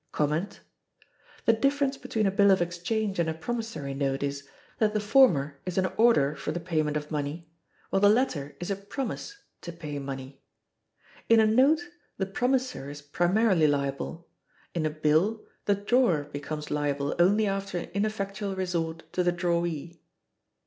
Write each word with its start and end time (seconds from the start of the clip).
The 1.45 1.53
difference 1.53 1.95
between 1.95 2.25
a 2.25 2.31
bill 2.31 2.49
of 2.49 2.59
exchange 2.59 3.19
and 3.19 3.29
a 3.29 3.35
promissory 3.35 3.93
note 3.93 4.23
is, 4.23 4.49
that 4.79 4.95
the 4.95 4.99
former 4.99 5.59
is 5.63 5.77
an 5.77 5.85
order 5.95 6.33
for 6.35 6.51
the 6.51 6.59
payment 6.59 6.97
of 6.97 7.11
money, 7.11 7.47
while 7.91 7.99
the 7.99 8.09
latter 8.09 8.55
is 8.59 8.71
a 8.71 8.75
promise 8.75 9.37
to 9.61 9.71
pay 9.71 9.99
money. 9.99 10.41
In 11.29 11.39
a 11.39 11.45
note 11.45 11.81
the 12.17 12.25
promissor 12.25 12.89
is 12.89 13.03
primarily 13.03 13.67
liable; 13.67 14.27
in 14.73 14.87
a 14.87 14.89
bill 14.89 15.45
the 15.65 15.75
drawer 15.75 16.23
becomes 16.33 16.71
liable 16.71 17.13
only 17.19 17.45
after 17.45 17.77
an 17.77 17.91
ineffectual 17.93 18.55
resort 18.55 19.03
to 19.13 19.21
the 19.21 19.31
drawee. 19.31 20.01